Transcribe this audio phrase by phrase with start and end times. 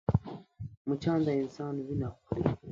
[0.87, 2.43] مچان د انسان وينه خوري